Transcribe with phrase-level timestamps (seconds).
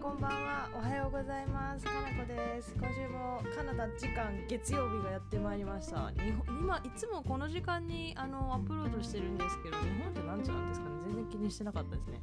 [0.00, 0.70] こんばんは。
[0.74, 1.84] おはようございます。
[1.84, 2.74] かなこです。
[2.74, 6.10] 今週もカナダ時間月曜日がやってまいりました。
[6.16, 10.96] 日本今いつもこの時間にあのアップロードしてるんですけど日本って何時なんですかね。
[11.04, 12.22] 全然気にしてなかったですね。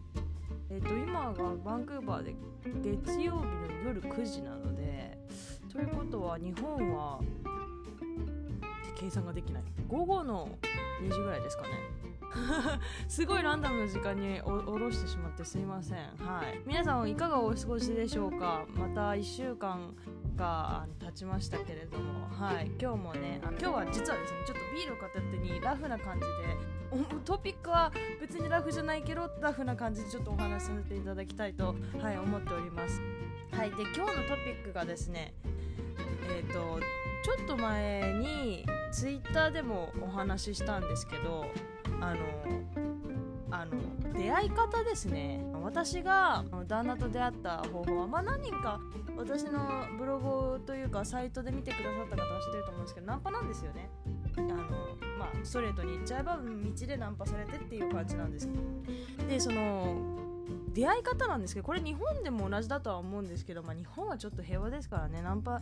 [0.72, 2.36] えっ、と今がバンクーバーで
[2.82, 5.16] 月曜日の夜9時なので
[5.72, 7.20] ということは日本は
[8.96, 9.64] 計算ができない。
[9.88, 10.50] 午後の
[11.04, 11.70] 2時ぐらいですかね。
[13.08, 15.98] すごいランダムな時間にお下ろしてしまってすいません。
[16.18, 16.62] はい。
[16.66, 18.66] 皆さんいかがお過ごしでしょうか？
[18.76, 19.96] また1週間
[20.36, 22.28] が経ちましたけれども。
[22.30, 22.72] はい。
[22.80, 27.92] 今日もね今日は実はですねちょっとビールを片手にラフな感じでトピックは
[28.22, 33.02] 別にラフじゃないけどラフな感じでちょっとお話しさせていただきたいと、はい、思っております。
[33.52, 33.72] はい。
[33.72, 35.34] で今日のトピックがですね
[36.30, 36.80] えっ、ー、と
[37.24, 41.46] ちょっと前にツイッターでもお話ししたんですけど
[42.02, 42.18] あの
[43.50, 45.44] あの出会い方ですね。
[45.64, 48.80] 私が旦那と出会った方法は、まあ、何人か
[49.18, 53.90] 私のブログというかサイトで見てくださった方は知ってると思うんですけどナンパなんですよね。
[54.38, 54.56] あの
[55.18, 59.28] まあストレートに言っちゃえば道でナンパされてっていう感じなんですけど。
[59.28, 60.18] でその
[60.74, 65.22] 出会い方なんですけどこれ日本でも同じだとは思うんですけど、まあ、日本はちょっと平和ですからね。
[65.24, 65.62] ナンパ、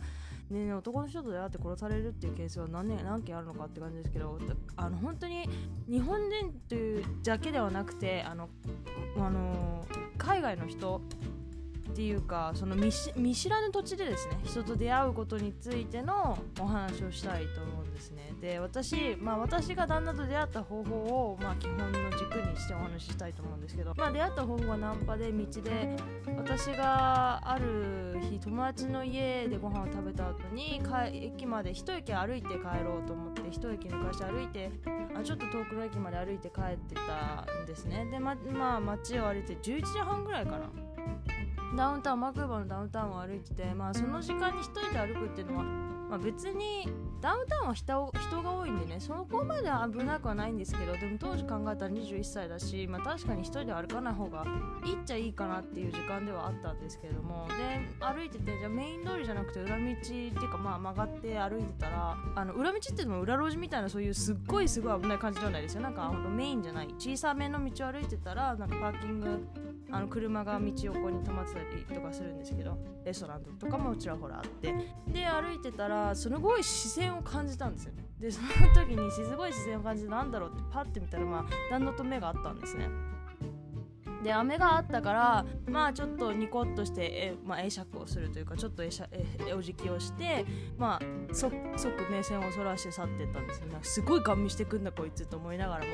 [0.50, 4.38] ね、男の人と出会って殺されるっていうケースは何年何件あるのかって感じですけど
[4.76, 5.48] あの本当に
[5.88, 8.48] 日本人というだけではなくてあの
[9.16, 9.84] あの
[10.16, 11.00] 海外の人
[11.90, 18.34] っていうかその見知らぬ土地でですね人と出会うことについてのお話をしたいと思うんですね。
[18.40, 25.96] で私、まあ、私が旦那と出会った方法を、まあ、基本の軸にしてお話ししたいと思うんですけど、まあ、出会った方法はナンパで道で
[26.36, 30.80] 私がある日友達の家でご飯を食べた後に
[31.12, 34.70] 駅まで一駅歩いて帰ろうと思って一駅抜かして歩いて
[35.18, 38.06] あちょっと遠くの駅まで歩いて帰ってたんですね。
[38.10, 40.70] でままあ街を歩いて11時半ぐらいかな。
[41.74, 46.88] ダウンタウンマクーバのダウンタウンを歩いてて、まあ、その時間に1人で歩くっていうのは、まあ、別に
[47.20, 54.44] ダウンタウンは人人が多いんでねそこまで危なくはないんですけどでも当時考えたら21歳だし、まあ、確かに1人で歩かない方が
[54.84, 65.80] いいっちゃいいかなっていう時間ではあったんですけれどもで歩いててじゃあメイン通りじゃなくて裏道っていうかまあ曲がって歩いてたらあの裏道っていうのも裏路地みたいなそういうすっごいすごい危ない感じじゃないですよ。
[65.80, 66.88] なんかほんとメインじゃない。
[66.98, 69.46] 小さめの道を歩いてたらなんかパーキング
[69.90, 74.74] あの車が道横に止まってたりとかするんですけどレストランとかもちらほらあって。
[75.06, 78.04] で歩いてたらすごい視線を感じたんですよね。
[78.18, 82.88] でその時にすごい視線を感じてなんだろうってパッて見たらまあ旦那と目があったんですね。
[84.22, 90.44] で雨があったからまあちょっとニコッとしてえ、まあ、会釈をするというかちょっとえしゃえお辞儀をして
[90.78, 91.52] まあ即
[92.10, 93.66] 目線をそらして去ってったんですよ。
[93.66, 95.90] なんかすごいガン見してくんだこいつと思いながらも。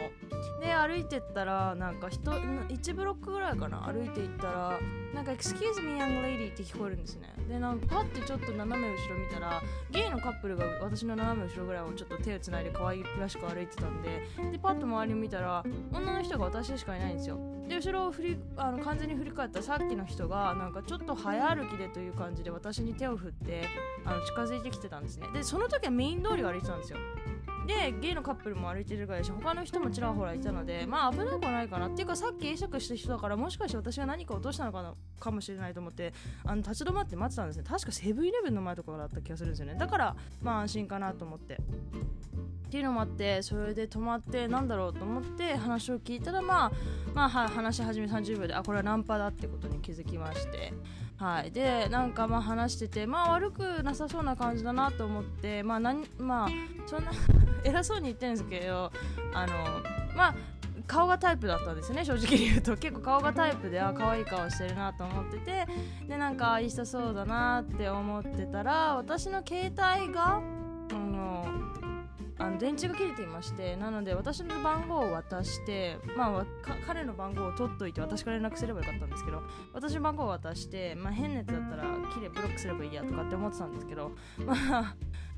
[0.61, 3.79] で歩いてったらなんか人1ブロックぐらいかな。
[3.83, 4.79] 歩いていったら
[5.15, 7.33] なんか「Excuse me young lady」って聞こえるんですね。
[7.49, 14.23] でなんかパッてちょっと斜め後ろ見たらゲイのカップルが私の斜め後ろぐらいをちょっと手をつないで可愛らしく歩いてたんで
[14.53, 17.39] でパッと周り見たら女の人が私しかいないんですよ。
[17.69, 23.65] で後ろを振りあの完全に振り返ったさっきの人がなんかちょっと早歩きでという感じで私に手を振って
[24.05, 25.29] あの近づいてきてたんですね。
[25.33, 26.99] でその時はメイン通りを歩いてたんですよ。
[27.67, 31.87] でゲイのカップルも歩いてるぐらいし他の人もちらほらいたのでまあ危なくはないかな。
[31.89, 36.13] っていうかさっき会釈した人だからもしかして私が何か落としたのかなかもしれないと思って
[36.45, 37.65] あの立ち止まって待ってたんですね。
[37.67, 39.77] 確かセブンイレブンの前とかだった気がするんですよね。
[39.79, 41.59] だからまあ安心かなと思って。
[42.73, 46.73] っていうのもあってそれで止まってなんだろうと思って話を聞いたらまあ
[47.13, 50.73] まあ話し始め30秒であこれはナンパだってことに気づきまして。
[51.19, 51.53] はい。
[51.53, 56.49] でなんかまあ話しててまあ悪くなさそうな感じだなと思ってまあ何まあ
[56.87, 57.13] そんな
[57.63, 58.91] 偉そうに言ってるんですけど
[59.35, 59.53] あの
[60.17, 60.35] まあ
[60.87, 62.75] 顔がタイプだったんですね正直に言うと。
[62.79, 65.67] 結構顔がタイプであ可愛い顔してるなと思ってて
[66.09, 70.62] でなんかいい人そうだなって思ってたら私の携帯が
[72.43, 76.47] あの電池が切れていましてなので私の番号を渡してまあ
[76.85, 79.43] 彼の番号を取っといて私から連絡すればよかったんですけど
[79.73, 84.11] 私の番号を渡して、まあ、変なやつだったら切れブロックすればいいやとかって思ってたんですけど
[84.45, 84.95] まあ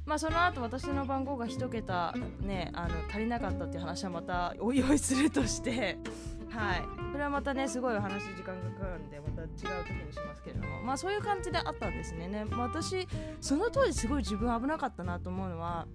[0.06, 5.98] まあその後私の番号が1桁ねあの足りなかったっていう話はまたおいおいするとして
[6.50, 6.84] はい。
[7.10, 9.48] それはまたねすごいお話時間がかかるんでまた違う
[9.84, 10.82] 時にしますけれども。
[10.82, 12.28] まあそういう感じであったんですね。
[12.28, 13.08] ね、まあ、私
[13.40, 15.86] その当時すごい自分危なかったなと思うのは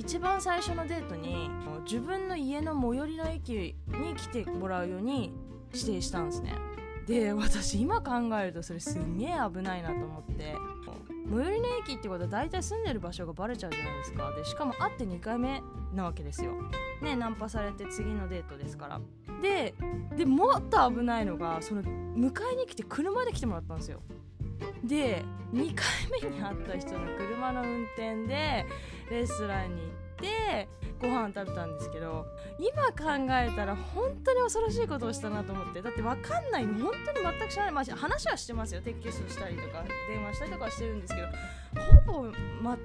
[0.00, 1.50] 一番最初のデートに
[1.84, 5.30] 自分の家の最寄りの駅に来てもらうように
[5.74, 6.54] 指定したんですね。
[7.06, 10.54] で私今考えるとそれすんげえ危ないなと思って。
[11.28, 14.32] 最寄りの駅ってことは大体住んでる場所がバレちゃうじゃないですか。
[14.32, 15.62] でしかも会って2回目
[15.94, 16.52] なわけですよ。
[17.02, 19.00] ねナンパされて次のデートですから。
[19.42, 19.74] で
[20.16, 24.00] でもっと危ないのがその迎えに来て車で来てもらったんですよ。
[24.84, 25.86] で2回
[26.22, 28.66] 目に会った人の車の運転で
[29.10, 30.68] レストランに行って
[31.00, 32.26] ご飯食べたんですけど
[32.58, 36.66] 今考えたら本当に恐ろしいことをしたなと思ってだって分かんない。
[36.66, 38.82] の本当に全く知らない、まあ、話はしてますよ。
[38.82, 41.28] テキストしたりとか電話したりとかはしてるんですけど
[42.12, 42.32] ほぼ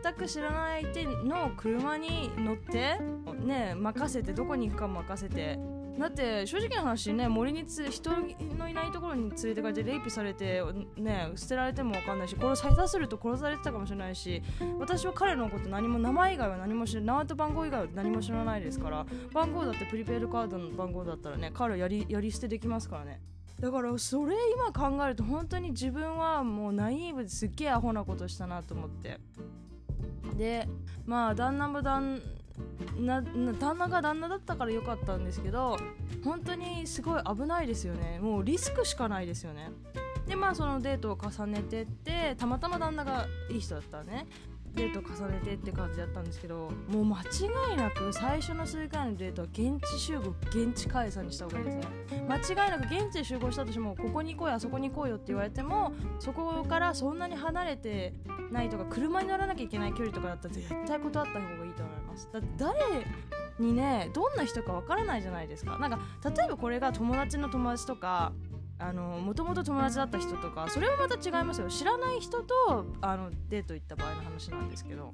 [0.04, 2.98] 全く知らない相手の車に乗って
[3.44, 5.60] ね任せてどこに行くか任せて
[5.98, 8.12] だって正直な話ね森につ人
[8.58, 10.62] のいないところに連れてかれてレイプされて
[10.98, 14.44] ね捨てられても分かんないし殺されたすると殺されてたかもしれないし
[14.78, 23.22] 私は彼のこと何も名前以外は何も知らない名前と番号以外は何も知らないですから番号だってプリペイドカードの番号だったらね彼やりやり捨てできますからね。
[23.60, 29.20] だからそれ今考えると本当に自分はもうナイーブですっげえアホなことしたなと思って。
[30.38, 30.68] で
[31.06, 32.22] まあ旦那も旦
[32.98, 35.78] な旦那が旦那だったから良かったんですけど
[36.24, 38.20] 本当にすごい危ないですよね。
[38.22, 39.72] もうリスクしかないですよね。
[40.28, 44.26] でまあそのデートを重ねてってたまたま旦那がいい人だったね。
[44.76, 51.86] デート重ねてって感じだったんですけどもう間違いなく最初の数回のデートは現地集合現地解散にした方がいいですね。
[52.28, 52.36] 間
[52.66, 58.14] 違いなく現地で集合したとしてもここに来いあそこに来いよって言われてもそこからそんなに離れて
[58.52, 61.84] ないとか車に乗らなきゃいけない距離とかだったら絶対断った方がいいと
[62.16, 62.30] ます。
[62.32, 63.06] だって誰
[63.60, 65.78] にねどんな人かわからないじゃないですか。
[65.78, 68.34] なんか例えばこれが友達の友達とか
[68.78, 71.68] あのもともと友達だった人とかそれはまた違いますよ。
[71.70, 75.14] 知らない人とあのデート行った場合の話なんですけど。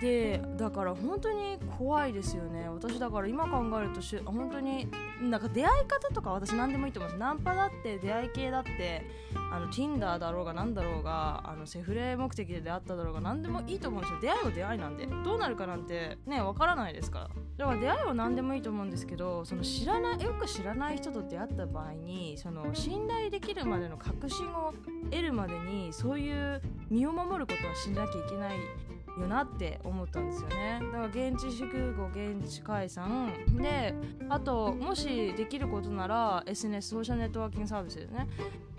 [0.00, 2.68] でだから本当に怖いですよね。
[2.68, 4.88] 私だから今考えるとし本当に
[5.20, 7.20] なんか出会い方とか私何でもいいと思います。
[7.20, 9.06] ナンパだって出会い系だって
[9.52, 14.20] あの Tinder だろうが何だろうがあのセフレ目的で出会っただろうが何でもいいと思うんですよ。
[14.20, 15.06] 出会いは出会いなんで。
[15.06, 17.28] どうなるかなんてねわからないですから。
[17.58, 24.72] だから出会いは何でもいいと思うんですけどその知らないよく知らない人と出会った場合にその信頼できるまでの確信を
[25.10, 28.56] 得るまでにそういう身を守ることはしなきゃいけない
[29.18, 30.80] よなって思ったんですよね。
[30.80, 33.32] だから現地集合現地解散。
[33.56, 33.94] で
[34.28, 38.26] あともしできることなら SNS ソーシャルネットワーキングサービスですね。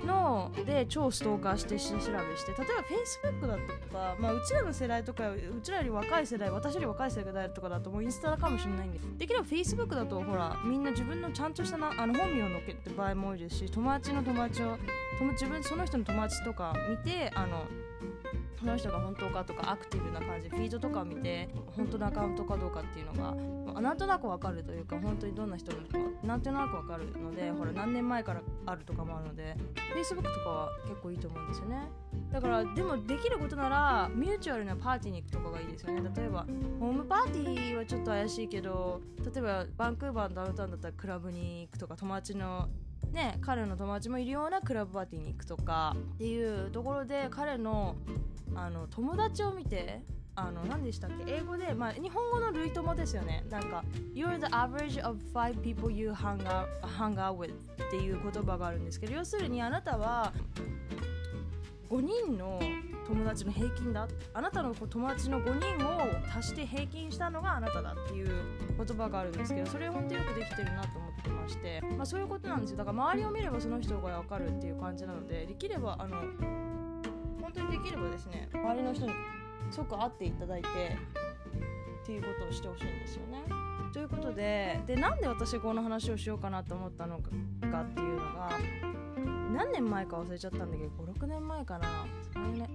[0.06, 2.02] ので超ストーカーして調べ
[2.38, 2.52] して。
[2.52, 14.78] 例えば Facebook だとか、まあ、うちらの世代とかうちらより若い世代私より若い世代とかだともうインスタかもしれないんでできれば Facebook だとほらみんな自分のちゃんとしたなあの本名を載っけて場合も多いですし友達の友達を
[15.32, 17.66] 自分その人の友達とか見てあの
[18.60, 29.56] この人が本当かとかアクティブな感じフィードとかを見て本当のアカウントかどうかっていうのがなんとなくわかるというか本当にどんな人なのかなんとなくわかるのでほら何年前からあるとかもあるので
[29.96, 31.90] Facebook とかは結構いいと思うんですよね。
[32.32, 36.12] だからでもできることならミューチュアルなパーティーに行くとかがいいですよね。
[36.16, 36.46] 例えば
[36.80, 42.70] ホームパーティーはちょっと怪しいけど例えばバンクーバーのダウンタウンだったらクラブに行くとか友達の
[43.12, 47.96] ね、彼の友達もいるようなクラブパーティーに行くとかっていうところで彼の
[48.56, 50.02] あの友達を見て
[50.36, 53.44] あの何でしたっけ英語で、まあ、日本語の類友ですよね。
[53.50, 60.32] なんか You're the average of five people you hang out, hang out with っていう言葉があるんですけど要するにあなたは
[61.90, 62.62] 5人の
[63.06, 64.08] 友達の平均だ。
[64.34, 66.00] あなたの友達の5人を
[66.34, 68.30] 足して平均したのがあなただっていう
[68.78, 72.78] 言葉があるんですけどそれ本当よくできてるなとってまして、まあ、そういうことなんですよ。
[72.78, 76.18] だから周りを見ればその人が分かるっていう感じなのでできればあの
[77.42, 79.14] 本当にできればですね周りの人に
[79.70, 80.68] 即会っていただいて
[82.04, 83.44] っていうことをしてほしいんですよね。
[83.94, 88.52] ということででなんで私この話をしようかなと思ったのかっていうのが
[89.54, 91.88] 何年前か忘れちゃったんだけど56年前かな。
[92.34, 92.70] 3年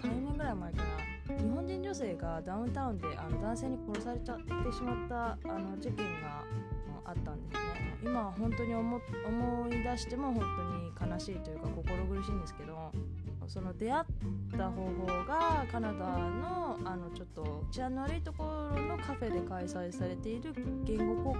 [0.00, 1.18] ,3 年ぐらい前かな。
[1.36, 6.44] 日本人女性がダウンタウンであの男性に殺されちゃってしまったあの事件が
[7.08, 7.68] あったんですね。
[8.02, 8.98] 今本当に思
[9.68, 10.44] い出しても本
[11.00, 12.92] 当に悲しいというか心苦しいんですけど
[13.48, 14.04] その出会っ
[14.56, 20.52] た方法がカナダのあのちょっと治安の悪いところのカフェで開催されている
[20.84, 21.34] 言語交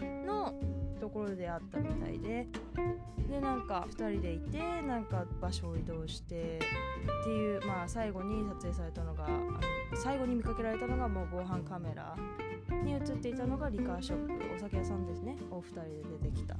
[0.00, 0.52] 換の
[1.00, 2.46] ところで出会ったみたいで。
[3.28, 9.58] でなんか2人でいてなんか場所を移動してっていうまあ最後に撮影されたのがあの
[9.96, 12.14] 最後に見かけられたのがもう防犯カメラ
[12.82, 15.36] に映っていたのがリカーショップお酒屋さんですね。
[15.50, 16.56] お二人で出てきた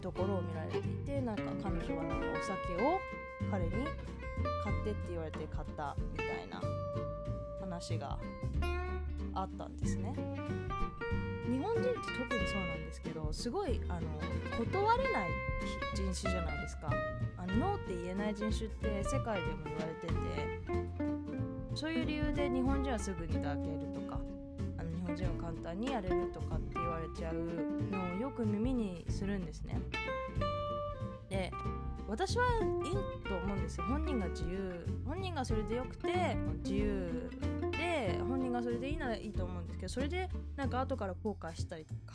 [0.00, 2.98] ところを見られていてなんか彼女はなんかお酒を
[3.50, 3.80] 彼に買
[4.80, 6.60] ってって言われて買ったみたいな
[7.60, 8.18] 話が
[9.34, 10.14] あったんですね。
[11.50, 14.08] 日本人って特にそうなんですけどすごいあの
[14.58, 15.28] 断れない
[15.94, 16.90] 人種じゃないですか。
[17.36, 20.14] あのノーって言えない人種って世界でも言われてて
[21.74, 24.09] そういう理由で日本人はすぐに抱けるとか
[25.10, 27.34] あの日本人は簡単にやれるとかって言われちゃう
[27.90, 29.80] のをよく耳にするんですね。
[31.28, 31.52] で
[32.08, 33.84] 私はいいと思うんですよ。
[33.84, 34.86] 本人が自由。
[35.06, 37.30] 本人がそれでよくて自由
[37.72, 42.14] で本人がそれでいいならいいと思うんですけどそれでなんか後から後悔したりとか。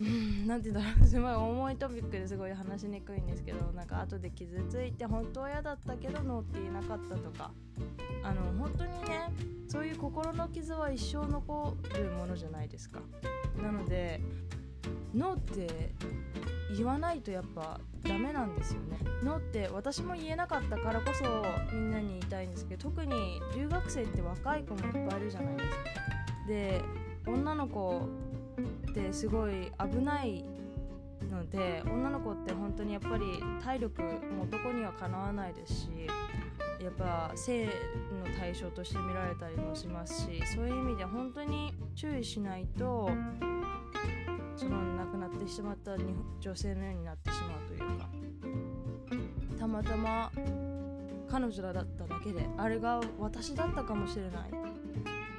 [0.00, 7.50] うんなんて言うんだろうすごい重いトピックですごい話しにくいんですけどなんか後で傷ついて本当は嫌だったけどノーって言えなかったとか
[8.22, 9.30] あの本当にね
[9.68, 13.00] そういう心の傷は一生残るものじゃないですか
[13.62, 14.20] なので
[15.14, 15.94] ノーって
[16.76, 18.98] 言わないとやっぱダメなんですよね。
[19.22, 21.24] ノーって私も言えなかったからこそ
[21.72, 25.76] みんなに言いたいんですけど特に留学生って若い子もいっぱいいるじゃないですか。
[26.46, 26.82] で
[27.26, 28.08] 女の子
[28.58, 30.44] ってすごい危ない
[31.30, 33.24] ので女の子って本当にやっぱり
[33.62, 35.88] 体力も男にはかなわないですし
[36.80, 37.70] やっぱ性の
[38.38, 43.10] 対象として見られたりもしますしそういう意味で本当に注意しないと
[44.56, 45.96] その亡くなってしまった
[46.40, 48.08] 女性のようになってしまうというか
[49.58, 50.30] たまたま
[51.28, 54.50] 彼女らだっただけであれが私だったかもしれない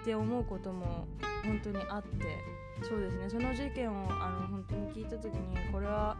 [0.01, 1.07] って思うことも
[1.43, 3.29] 本当にあってそうですね。
[3.29, 6.17] その事件をあの本当に聞いた時にこれは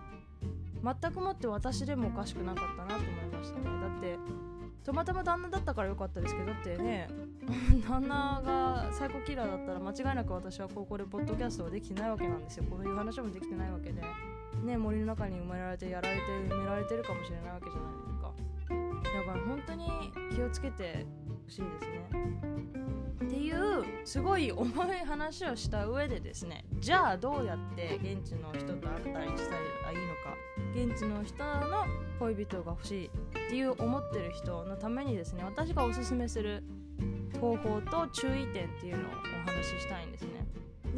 [0.84, 3.66] 全くもって私でもおかしくなかったなと思いましたね。
[3.66, 4.18] だって
[4.84, 7.10] たまたま旦那だったから良かったですけどだってね
[7.88, 12.66] 旦那がサイコキラーだったら間違いなく私はここでポッドキャストができてないわけなんですよ。
[12.70, 14.02] こういう話もできてないわけで。
[14.64, 18.34] ね森の中に埋められてやられて埋められてるかもしれないわけじゃないですか。
[19.18, 19.90] だから本当に
[20.36, 21.06] 気をつけて
[21.46, 22.99] ほしいですね。
[23.24, 30.38] っていうすごい重い話をした上でですねじゃあどうやって現地の人と会ったりしたらいいのか
[30.74, 31.86] 現地の人の
[32.20, 33.10] 恋人が欲しいっ
[33.50, 36.64] ていう思ってる人のためにですね私がおすすめする
[37.42, 39.12] 方法と注意点っていうのを
[39.46, 40.46] お話ししたいんですね。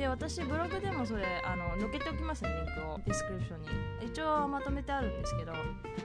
[0.02, 3.00] で私ブログでもそれあの載っけておきますねリンクを。
[3.06, 4.08] ディスクリプションに。
[4.08, 5.54] 一応まとめてあるんですけど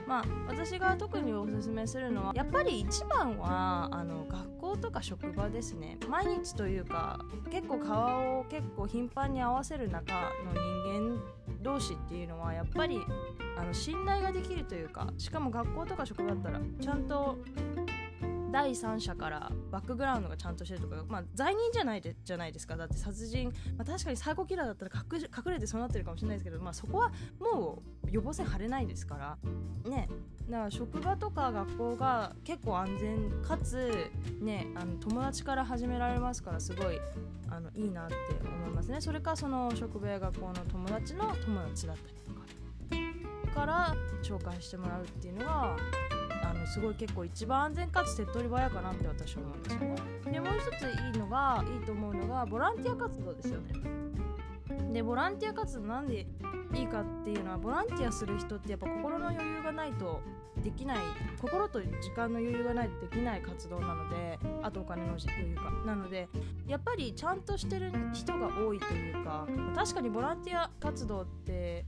[0.05, 5.97] まあ私が特におすすめするのはやっぱり一番はあの学校とか職場ですね。
[6.07, 10.13] 毎日というか結構顔を結構頻繁に合わせる中
[10.45, 11.19] の人間
[11.63, 13.01] 同士っていうのはやっぱり
[13.57, 17.39] あの信頼ができるというかしかも学校とか職場だったらちゃんと
[18.51, 22.77] 第三者からバックグラウンドがちゃんとしてるとか、まあ、罪人じゃないでじゃないですか。
[22.77, 29.37] だって殺人、まあ、確かにサイコキラーだったら隠れてそうなってるかもしれないですけど、まあ、そこはもう予防線張れないですから。
[29.89, 30.07] ね。
[30.49, 36.99] だから職場とか学校が結構安全かつねあの友達から始められますからすごい
[37.49, 39.01] あのいいなって思いますね。
[39.01, 42.47] それかその職場や学校の友達の友達だったりとか
[43.59, 45.75] から紹介してもらうっていうのが
[46.73, 49.95] すごい結構一番安全かつ手っ取り早かなって私は思うんですよね。
[50.31, 53.73] でもう一ついいのがいいと思うのがボランティア活動ですよね。
[54.91, 56.27] でボランティア活動なんで
[56.73, 60.21] いいかっていうのはボランティアする人ってやっぱ心の余裕がないと
[60.63, 60.97] できない
[61.39, 66.27] 心と時間の余裕がないとできない活動なのであとお金の余裕かなので
[66.67, 71.85] やっぱりちゃんとしてる人が多いというか確かにボランティア活動って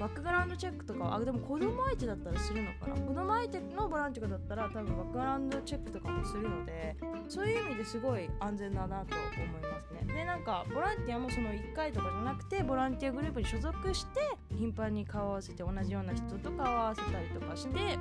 [0.00, 2.94] バックグラウンドチェックとかあでも子供相手だったらするのかな。
[2.94, 6.96] 子供相手のボランティアだったら多分バックグラウンドチェックとかもするので
[7.28, 10.14] そういう意味ですごい安全だなと思いますね。
[10.14, 14.20] でなんかボランティアもその1回とかじゃなくてボランティアグループに所属して
[14.56, 17.98] 頻繁に顔を合わせて同じような人と顔を合わせたりとかして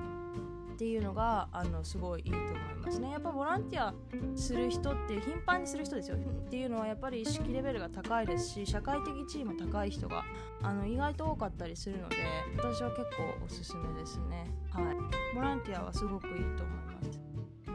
[0.79, 2.53] っていうのがあのすごいいいと思い
[2.85, 3.11] ますね。
[3.11, 3.93] やっぱボランティア
[4.33, 6.15] する人って頻繁にする人ですよ。
[6.15, 6.19] っ
[6.49, 10.23] ていうのはやっぱり意識レベルが高いですし社会的地位も高い人が
[10.63, 12.15] あの意外と多かったりするので
[12.55, 14.49] 私は結構おすすめですね。
[14.71, 15.35] はい。
[15.35, 17.19] ボランティアはすごくいいと思います。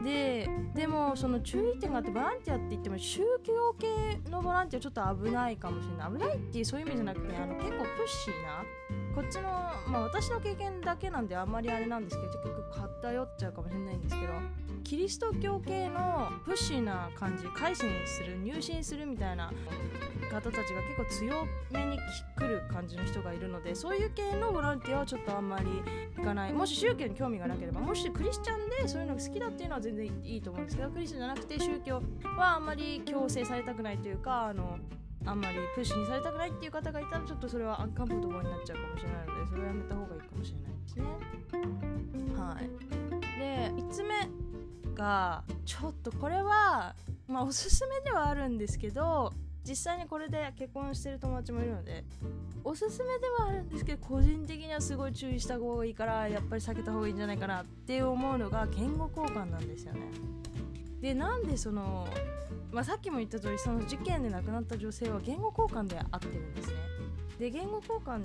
[0.02, 6.12] ででもその注意点があってボランティアって言っても宗教系のボランティアちょっと危ないかもしれない。
[6.12, 8.64] 危ないっていうそういう意味じゃなくてあの結構プッシーな
[9.14, 9.42] こっちの
[9.88, 12.64] まあ私の経験だけなんであんまりあれなんですけど結局
[13.00, 14.32] 偏っちゃうかもしれないんですけど
[14.82, 19.52] キリスト教系のプッシーな感じ改心する入信するみたいな
[20.30, 21.98] 方たちが結構強めに
[22.36, 25.66] 来る感じの人がいるのでそういう系のボランティアはちょっとあんまり
[26.20, 26.52] いかない。
[26.52, 32.02] もし宗教に興味がなければもしクリスチャンでそういうのが好きだっていうのは全然いいと思うんですけどクリスチャンじゃなくて宗教
[32.36, 34.78] はあんまり強制されたくないというかあの
[35.26, 41.04] あんまりプッシュにされたくないっていう方がいたらちょっとそれはアンカンフォトボーになっちゃうかもしれないのでそれはやめた方がいいかもしれないですね。
[42.36, 42.84] はい。
[43.38, 44.14] で5つ目
[44.94, 46.94] がちょっとこれは
[47.26, 49.32] まあおすすめではあるんですけど
[49.66, 52.04] 実際にこれで結婚してる友達もいるので
[52.62, 60.00] おすすめではあるんですけど個人的にはすごい注意した方がいいからやっぱり避けた方がいいんじゃないかなって思うのが言語交換なんですよね
[61.04, 62.08] でなんでその、
[62.72, 66.74] まあ、さっきも言った通りその事件で亡くなった女性は言語交換で会ってるんですね。
[67.38, 68.24] で言語交換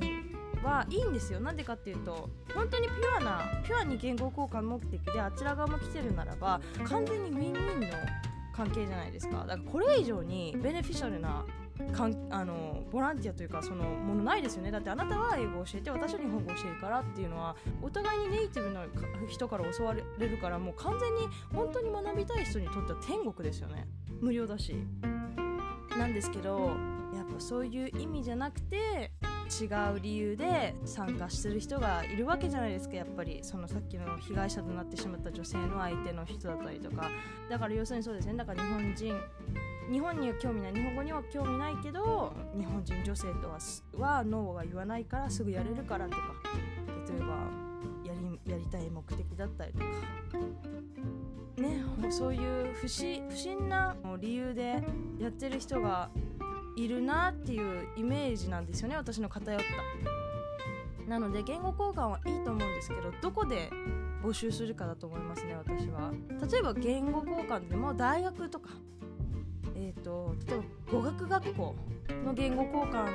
[0.64, 1.42] はいいんですよ。
[1.42, 7.88] なんでかっていうと本当にピュアなピュアに言語交換目的であちら側も来てるならば完全にウィンウィンの
[8.56, 9.40] 関係じゃないですか。
[9.40, 11.46] だからこれ以上にベネフィシャルな
[11.92, 14.72] かんあのボランティアというかそのものないですよね。
[14.72, 18.86] だってあなたは英語を教えて私は日本語を教えるからっていうのはお互いにネイティブの
[19.28, 23.88] 人から教われるからもう完全に本当に学びたい人にとっては天国ですよね。
[24.22, 24.76] 無料だし。
[25.98, 26.72] なんですけど
[27.14, 29.12] やっぱそういう意味じゃなくて
[29.62, 33.40] 違う理由で参加してる人がいるわけじゃないですかやっぱり。
[33.42, 37.10] そのさっきの被害者となってしまった女性の相手の人だったりとか。
[37.50, 38.36] だから要するにそうですね。
[38.36, 39.16] だから日本人
[39.92, 43.60] 日本には興味ない日本語には興味ないけど日本人女性とは
[43.98, 46.18] はノーが言わないからすぐやれるからとか
[47.08, 47.26] 例えば
[48.06, 49.86] やりやりたい目的だったりとか。
[51.58, 54.82] ねもうそういう不審不審な理由で
[55.20, 56.10] やってる人が
[56.78, 61.10] いるなっていうイメージなんですよね私の偏った。
[61.10, 63.72] なので言語交換はいいと思うんですけどどこで
[64.24, 66.12] 募集するかだと思いますね私は。
[66.50, 68.70] 例えば言語交換でも大学とか
[69.80, 71.76] え、ー、と例えば語学学校
[72.26, 73.08] の言語交換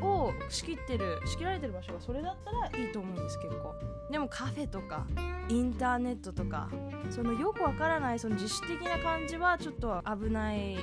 [0.00, 3.74] を仕切ってる仕切られてる場所がそれだったらいいと思うんです結構。
[4.10, 5.06] でもカフェとか
[5.48, 6.68] インターネットとか
[7.10, 10.76] そのよくわからないその自主的な感じはちょっと危ない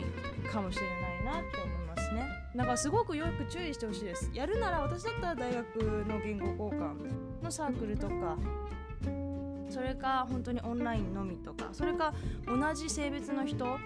[0.51, 0.86] かもしれ
[1.25, 2.24] ないなって思いますね。
[2.55, 4.31] だからすごくよく注意してほしいです。
[4.33, 5.65] やるなら私だったら大学
[6.07, 8.38] の言語交換のサークルとか
[9.69, 12.13] それか本当にオンラインのみとかそれか
[12.48, 13.77] 同じ性別の人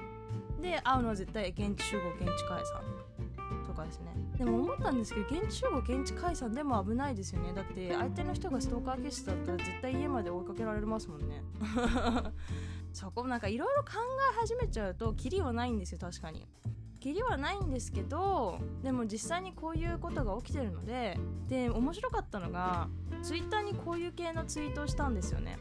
[0.64, 2.82] で会うのは絶対現地集合現地解散
[3.68, 4.14] とかですね。
[4.38, 7.54] でも思ったんですけど現地集合現地解散でも危ないですよね。
[7.54, 11.44] だって相手の人がストーカー気質だったら絶対家まで追いかけられますもんね。
[12.94, 13.92] そこなんかいろいろ考
[14.36, 16.48] え始めちゃうとキリはないんですよ確かに。
[17.02, 22.88] キリはないんですけどでも実際にこういうことが起きてるのでで面白かったのが
[23.22, 25.58] ツイッターにこういう系のツイートをしたんですよね。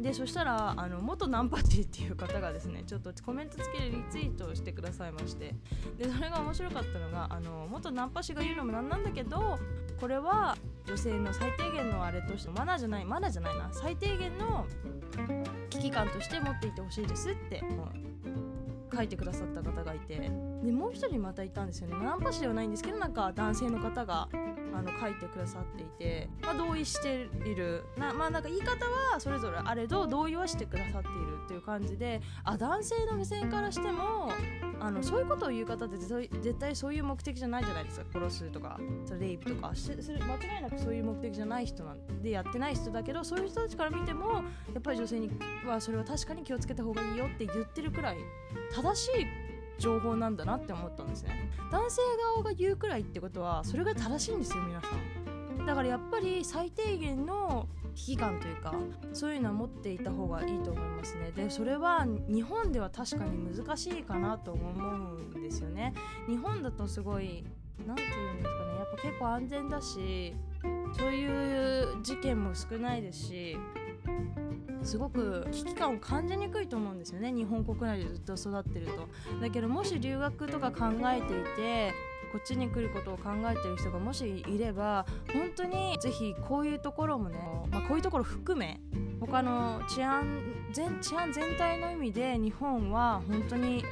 [0.00, 5.54] でそしたらあの元ナンパチっていう方がですねちょっとコメント付きでリツイートをしてくださいまして。
[5.98, 9.58] でそれが面白かったのがあの元ナンパ師が言うのもなんなんだけど
[10.00, 14.66] これは女性の最低限のあれとしてマナーじゃないマナーじゃないな最低限の
[15.68, 17.62] 危機感として持っていてほしいですって、
[18.94, 20.30] 書いてくださった方がいて。
[20.62, 21.96] でもう一人またいたんですよね。
[22.04, 24.28] ナンパ師ではないんですけどなんか男性の方が
[24.74, 27.84] あの書いてくださっていて、まあ、同意している。
[27.96, 32.20] なまあなんか言い方はそれぞれあれど同意はしてくださっているっていう感じで。
[32.44, 34.32] あ男性の目線からしても
[34.80, 38.06] あのそういうことを言う方って絶対そういう目的じゃないじゃないですか。
[38.12, 39.72] 殺すとかそれレイプとか。
[39.74, 44.42] それ間違いなくそういう目的じゃない人なんでやってない人だけどそういう人たちから見てもや
[44.78, 45.30] っぱり女性に
[45.66, 48.16] はそれは確かに気をつけた方がいいよって言ってるくらい
[48.82, 49.26] 正しい
[49.78, 51.50] 情報なんだなって思ったんですね。
[51.70, 52.02] 男性
[52.34, 55.66] 側が言うくらいってことはそれが正しいんですよ皆さん。
[55.66, 58.74] だからやっぱり最低限の危機感というか
[59.12, 61.32] そういうのは持っていた方がいいと思いますね。
[61.32, 65.94] でそれは日本では確かに難しいかなと思うんですよね。
[66.28, 67.44] 日本だとすごい
[67.86, 68.76] 何て言うんですかね。
[68.78, 70.34] やっぱ結構安全だし
[70.98, 73.58] そういう事件も少ないですし
[74.82, 77.32] すごく危機感を感じにくいと思うんですよね。
[77.32, 79.08] 日本国内でずっと育ってると。
[79.40, 81.92] だけどもし留学とか考えていて
[82.32, 87.38] こっちに来ることを考えてる人がもしいれば本当にぜひこういうところもね、
[87.70, 88.80] まあ、こういうところ含め
[89.20, 90.40] 他の治安
[90.72, 93.84] 全治安全体の意味で日本は本当に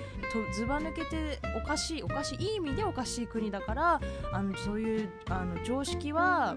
[0.54, 4.00] ずば抜けておかしいおかしいいい意味でおかしい国だから
[4.32, 6.56] あのそういうあの常識は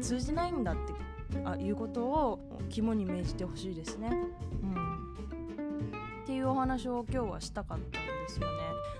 [0.00, 0.94] 通じないんだって
[1.44, 4.10] あいうことを肝に銘じてほしいですね。
[4.62, 5.00] うん
[6.22, 8.52] っていうお話を今日はしたかったんですよね。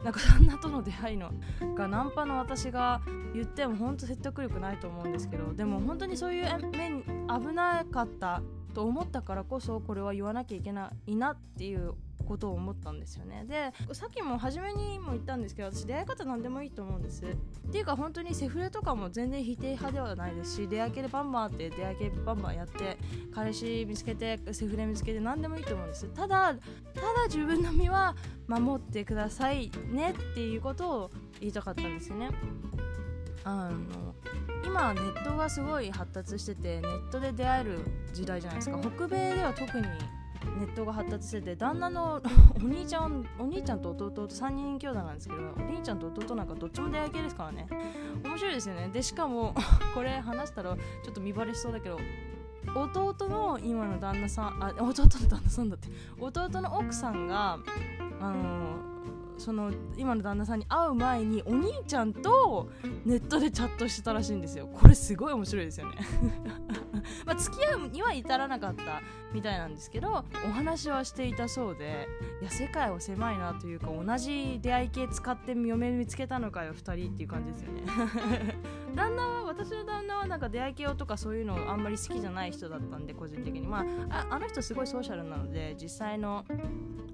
[0.03, 1.31] なんか旦那との出会いの
[1.77, 3.03] がナンパの私が
[3.35, 8.43] 言っても本当説得力ないと思うんですけどでも本当にそういう面危なかった
[8.75, 11.95] と思ったからこそこれは言わなきゃいけないなっていう
[12.31, 13.45] ことを思ったんですよね。
[13.45, 17.25] でさっきも初めにも言ったんですけど私出会い方何でもいいと思うんです。
[17.25, 22.99] っていうか本当にセフレとかも全然否定派ではないですし出会い系でバンバンって出会い系バンバンやって
[23.35, 26.07] 彼氏見つけてセフレ見つけて何でもいいと思うんです。
[26.15, 28.15] ただただ自分の身は
[28.47, 32.31] 守ってくださいねっていうことを言いたかったんですよね。
[33.43, 34.15] あの
[34.65, 37.79] 今ネットがすごい発達しててネットで出会える
[38.13, 38.79] 時代じゃないですか。
[38.79, 39.87] 北米では特に
[40.59, 42.21] ネットが発達してて旦那の
[42.63, 47.69] お兄ちゃんお兄ちゃんと弟と3人兄弟なんですけどお兄ちゃんと弟なんかどっちも出会い系ですからね。
[48.25, 48.89] 面白いですよね。
[48.89, 49.55] でしかも
[49.95, 51.99] これ話したらちょっと見バレしそうだけど
[52.75, 57.59] 弟の今の旦那さんあ弟の旦那さんだって弟の奥さんが
[58.21, 58.91] あの
[59.39, 62.69] その今の旦那さんに会う前にお兄ちゃんと
[63.07, 64.69] ネットでチャットしてたらしいんですよ。
[64.73, 65.97] これすごい面白いですよね。
[67.27, 72.09] まあ付き合うには至らなかったみたいなんですけどお話はしていたそうで
[72.41, 77.83] いや世界は狭いなというか同じ出会い系使って嫁見つけたのかよ2人っていう感じですよね。
[78.95, 83.67] 旦那は私の旦那はなんか出会い系とかそういうのあんまり好きじゃない人だったんで個人的に。
[83.67, 86.45] まああの人すごいソーシャルなので実際の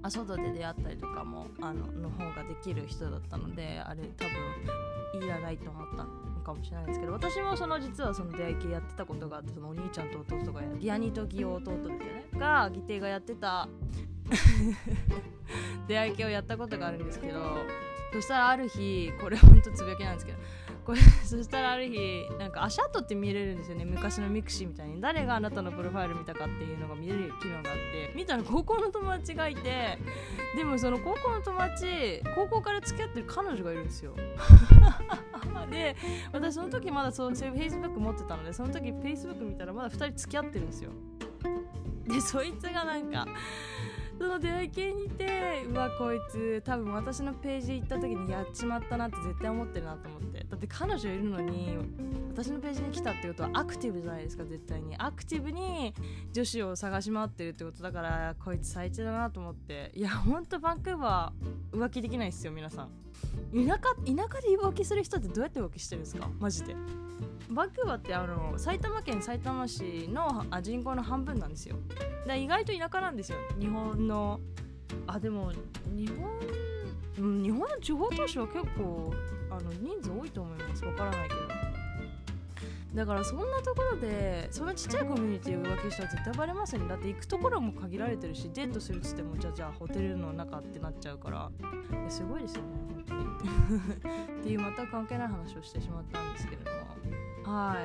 [0.03, 6.36] あ外で出会ったりとかもあのの方ができる人だったのであれ多分いらないと思った。
[6.47, 13.69] かもしれないですけど私もその実はその出会い系やってたことがあってそのお兄ちゃんと弟がギアニとギオ弟ですよねが義弟がやってた
[15.89, 17.41] 出会い系をやったことがあるんですけど
[18.13, 20.39] そしたらある日これほんとつぶやきなんですけど
[20.87, 21.99] これそしたらある日
[22.39, 23.85] なんか足跡って見れるんですよね。
[23.85, 25.01] 昔の mixi みたいに。
[25.01, 28.13] 誰があなたのプロファイル見たかっていうのが見れる機能があって。
[28.15, 29.99] 見たら高校の友達がいて
[30.55, 34.15] でもその高校の友達高校から付き合ってる彼女がいるんですよ。
[35.71, 35.97] で
[36.33, 40.91] 私その時まだそうそういう Facebook 持ってたのでその時 Facebook 見たらまだ2人付き合ってるんですよ。
[42.07, 43.27] でそいつがなんか
[44.19, 50.47] その出会い系にてうわこいつ多分私のページ行った時にやっちまったなって絶対思ってるなと思って。
[50.49, 51.77] だって彼女いるのに
[52.31, 54.97] 私のページに来たってことはアクティブじゃないですか絶対に。
[54.97, 55.95] アクティブに
[56.33, 59.93] 女子を探し回ってるってことだからこいつ最低だなと思って。
[59.95, 62.89] いやほんとバンクーバー浮気できないっすよ皆さん。
[63.53, 66.29] 田舎田舎で浮気する人ってどうやって浮気してるんですか？
[66.39, 66.75] マジで。
[67.51, 71.77] バクバってあの埼玉県さいたま市のあ人口の半分なんですよ。
[72.27, 73.39] で意外と田舎なんですよ。
[73.59, 74.41] 日本の
[75.07, 75.53] あでも
[75.95, 79.15] 日本日本の地方都市は結構
[79.51, 80.85] あの人数多いと思います。
[80.85, 81.66] わからないけど。
[82.97, 91.51] だからそんなところでそのちっちゃいコミュニティを浮気したら絶対バレますよねだって行くところも限られてるしデートするっつってもじゃあじゃあホテルの中ってなっちゃうから。
[92.09, 94.41] すごいですよね本当に。
[94.41, 96.71] っていう全く関係ない話をしてしまったんですけれど
[97.45, 97.59] も。
[97.59, 97.77] は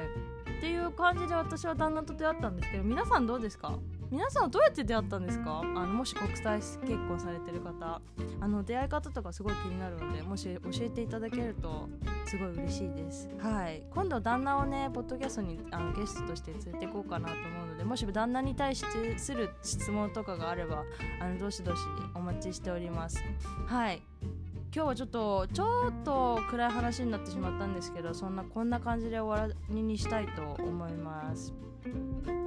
[0.48, 0.50] い。
[0.58, 3.78] っていう感じで私は旦那と出会ったんですけど皆さんどうですか？
[4.12, 5.62] 皆さんどうやって出会ったんですか？
[5.62, 8.02] あのもし国際結婚されてる方
[8.42, 11.88] あの出会い方とかすごい気になるのでもし教えていただけると
[12.26, 13.30] すごい嬉しいです。
[13.40, 13.84] はい。
[13.90, 20.84] 今度旦那をねポッドキャストにあのゲストとして連れていこうかなと思うのでもし旦那に対してする質問とかがあれば
[21.22, 21.80] あのどしどし
[22.14, 23.24] お待ちしております。
[23.68, 24.02] はい。
[24.74, 31.54] 今日はちょっとちょっと暗い話になってしまったんですけどそんなこんな感じで終わりにしたいと思います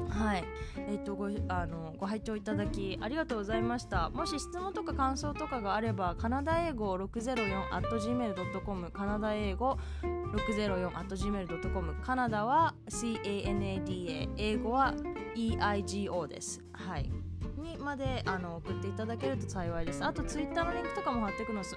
[0.09, 0.45] はい、
[0.77, 4.11] えっ、とごあのご拝聴いただきありがとうございました。
[4.11, 14.95] もし質問とか感想とかがあれば、カナダ英語604 at gmail.com、カナダ英語604 at gmail.com、カナダは CANADA、英語は
[15.35, 16.63] EIGO です。
[16.73, 17.11] はい。
[17.59, 20.05] にまであの送っていただけると幸いです。
[20.05, 21.71] あとツイッターのリンクとかも貼っておくの貼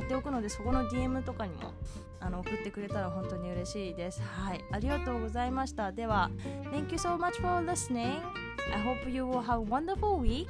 [0.00, 1.72] っておくのでそこの DM とかにも
[2.20, 4.22] あの送ってくれたら本当に嬉しいです。
[4.22, 5.92] はい、ありがとうございました。
[5.92, 6.30] では、
[6.72, 8.20] Thank you so much for listening.
[8.72, 10.48] I hope you will have a wonderful week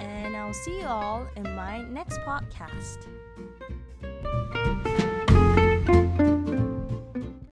[0.00, 3.08] and I'll see you all in my next podcast.